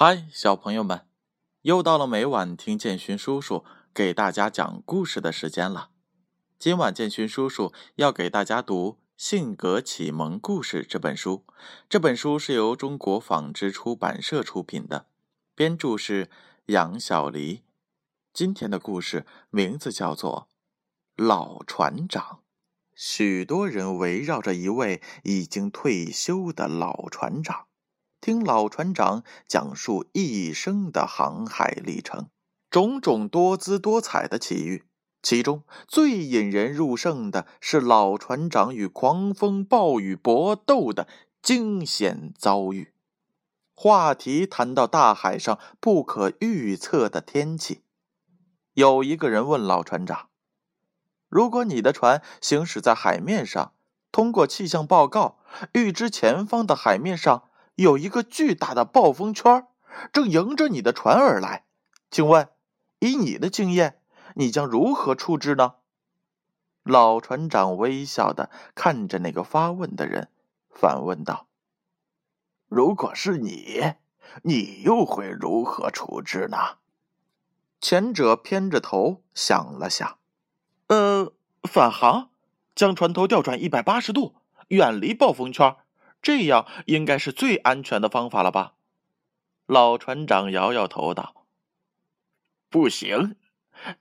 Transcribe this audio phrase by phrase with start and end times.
[0.00, 1.08] 嗨，小朋友们，
[1.62, 5.90] 又到了每晚听建勋叔叔给大家讲故事的时间了。
[6.56, 11.44] 今晚建勋叔叔要给大家读《性格启蒙故事》这本书。
[11.88, 15.06] 这本书是由中国纺织出版社出品的，
[15.56, 16.30] 编著是
[16.66, 17.64] 杨小黎。
[18.32, 20.46] 今天的故事名字叫做
[21.24, 22.22] 《老船长》。
[22.94, 27.66] 许多人围绕着一位已经退休的老船长。
[28.20, 32.28] 听老船长讲述一生的航海历程，
[32.68, 34.84] 种种多姿多彩的奇遇，
[35.22, 41.06] 其中最引人入胜的是老船长与狂风暴雨搏斗的
[41.40, 42.92] 惊险遭遇。
[43.72, 47.82] 话题谈到大海上不可预测的天气，
[48.74, 50.28] 有一个人问老船长
[51.30, 53.72] ：“如果你的船行驶在海面上，
[54.10, 55.38] 通过气象报告
[55.74, 57.44] 预知前方的海面上。”
[57.78, 59.68] 有一个巨大的暴风圈
[60.12, 61.64] 正迎着你的船而来，
[62.10, 62.48] 请问，
[62.98, 64.00] 以你的经验，
[64.34, 65.74] 你将如何处置呢？
[66.82, 70.28] 老船长微笑的看着那个发问的人，
[70.68, 71.46] 反问道
[72.66, 73.94] ：“如果是你，
[74.42, 76.78] 你又会如何处置呢？”
[77.80, 80.18] 前者偏着头想了想，
[80.88, 81.32] 呃，
[81.62, 82.30] 返航，
[82.74, 84.34] 将船头调转一百八十度，
[84.66, 85.76] 远离暴风圈。
[86.20, 88.74] 这样应该是最安全的方法了吧？
[89.66, 91.46] 老船长摇摇头道
[92.70, 93.36] ：“不行，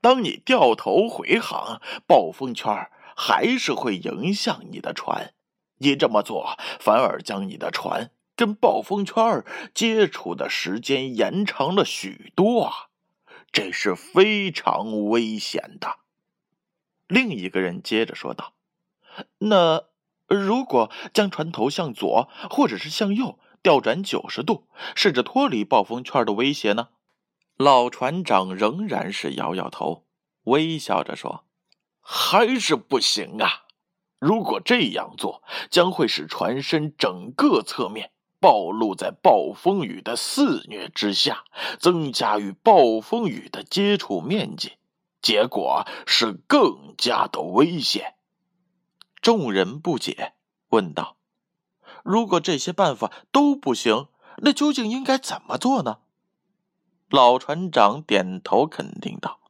[0.00, 5.34] 当你掉头回航，暴风圈还是会影响你的船。
[5.78, 12.88] 你这么做反而将你的船跟暴风圈接触的时间延长了许多啊！
[13.52, 15.98] 这是非常危险的。”
[17.08, 18.54] 另一个人接着说道
[19.38, 19.84] ：“那……”
[20.26, 26.88] 如果将船头向左或者是向右调转九十度，试着脱离暴风圈的威胁呢？
[27.56, 30.04] 老船长仍然是摇摇头，
[30.44, 31.44] 微笑着说
[32.00, 33.66] ：“还是不行啊！
[34.18, 41.44] 如果这样做，将会使船身整个侧面暴露在暴风雨的肆虐之下，
[41.78, 44.72] 增加与暴风雨的接触面积，
[45.22, 48.14] 结果是更加的危险。”
[49.26, 50.34] 众人不解，
[50.68, 51.16] 问道
[52.04, 54.06] ：“如果这些办法都不行，
[54.36, 55.98] 那究竟应该怎么做呢？”
[57.10, 59.40] 老船长点头肯定道：“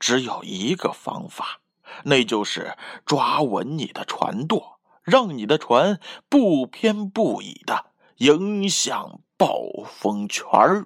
[0.00, 1.60] 只有一个方法，
[2.06, 2.76] 那就是
[3.06, 10.84] 抓稳你的船舵，让你的船不偏不倚的迎向暴风圈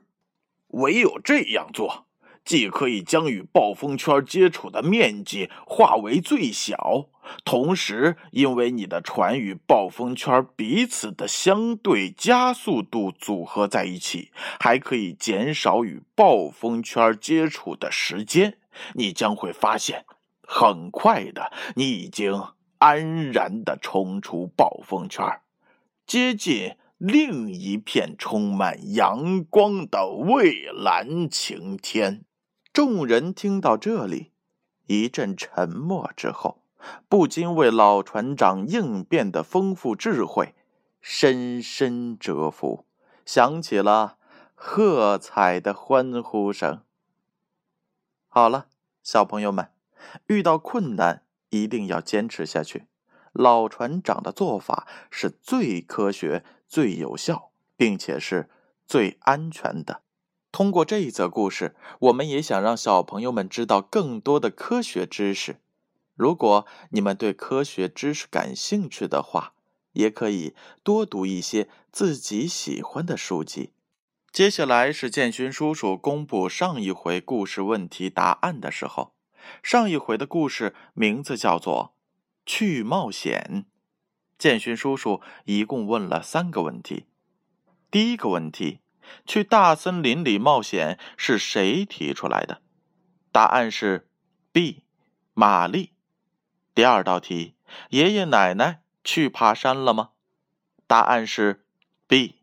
[0.67, 2.05] 唯有这样做。”
[2.45, 7.07] 既可以将与暴风圈接触的面积化为最小，
[7.45, 18.59] 同时因为你的船与暴风圈彼此的相对加速度组合在一起，还可以减少与暴风圈接触的时间。
[18.95, 20.05] 你将会发现，
[20.43, 22.43] 很快的，你已经
[22.79, 25.25] 安然的冲出暴风圈，
[26.05, 32.25] 接近另一片充满阳光的蔚蓝晴天。
[32.73, 34.33] 众人听到这里，
[34.87, 36.63] 一阵沉默之后，
[37.07, 40.55] 不禁为老船长应变的丰富智慧
[41.03, 42.87] 深深折服，
[43.27, 44.17] 响起了
[44.55, 46.81] 喝彩的欢呼声。
[48.27, 48.69] 好了，
[49.03, 49.71] 小朋友们，
[50.29, 52.87] 遇到困难一定要坚持下去。
[53.33, 58.49] 老船长的做法是最科学、最有效，并且是
[58.87, 60.01] 最安全的。
[60.53, 65.57] 通过这一则故事，我们也想让小朋友们知道更多的科学知识。
[66.15, 69.55] 如果你们对科学知识感兴趣的话，
[69.93, 73.73] 也可以多读一些自己喜欢的书籍。
[74.31, 79.15] 接下来是建勋叔叔公布上一回故事问题答案的时候。
[79.63, 81.95] 上一回的故事名字叫做
[82.47, 83.65] 《去冒险》。
[84.39, 87.07] 建勋叔叔一共问了三个问题。
[87.91, 88.81] 第一个问题。
[89.25, 92.63] 去大森林里冒险是谁提出来的？
[93.31, 94.09] 答案是
[94.53, 94.85] B，
[95.35, 95.93] 玛丽。
[96.75, 97.55] 第二道题，
[97.91, 100.11] 爷爷奶奶去爬山了吗？
[100.87, 101.65] 答案是
[102.07, 102.41] B，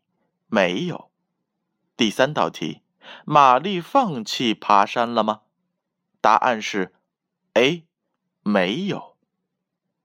[0.48, 1.10] 没有。
[1.96, 2.82] 第三道题，
[3.24, 5.42] 玛丽放弃爬山了吗？
[6.20, 6.94] 答案是
[7.54, 7.86] A，
[8.42, 9.16] 没有。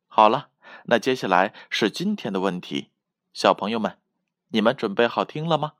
[0.07, 0.49] 好了，
[0.85, 2.91] 那接下来是今天的问题，
[3.33, 3.97] 小朋友们，
[4.49, 5.73] 你们准备好听了吗？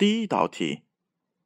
[0.00, 0.80] 第一道题，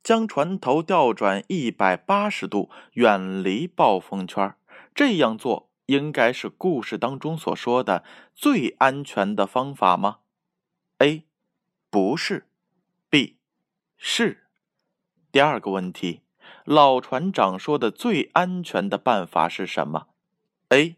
[0.00, 4.54] 将船头调转一百八十度，远离暴风圈。
[4.94, 10.18] 这样做应该是故事当中所说的最安全的方法吗
[10.98, 11.24] ？A，
[11.90, 12.46] 不是
[13.10, 13.34] ；B，
[13.96, 14.44] 是。
[15.32, 16.20] 第二个问题，
[16.64, 20.06] 老船长说的最安全的办法是什么
[20.68, 20.94] ？A.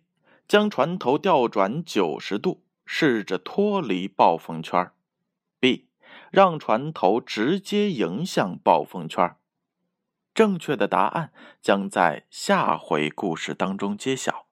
[0.46, 4.90] 将船头调转九十度，试着脱离暴风圈。
[6.36, 9.36] 让船头直接迎向暴风圈。
[10.34, 14.46] 正确的答案将在下回故事当中揭晓。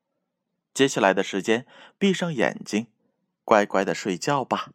[0.72, 1.66] 接下来的时间，
[1.98, 2.86] 闭上眼睛，
[3.44, 4.70] 乖乖的睡觉吧。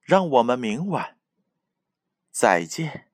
[0.00, 1.16] 让我们明晚
[2.32, 3.06] 再见。